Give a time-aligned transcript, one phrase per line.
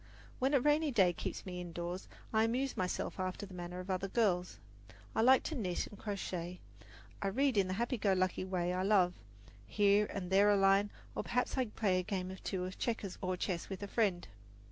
[0.39, 4.07] When a rainy day keeps me indoors, I amuse myself after the manner of other
[4.07, 4.57] girls.
[5.15, 6.59] I like to knit and crochet;
[7.21, 9.13] I read in the happy go lucky way I love,
[9.67, 13.19] here and there a line; or perhaps I play a game or two of checkers
[13.21, 14.27] or chess with a friend.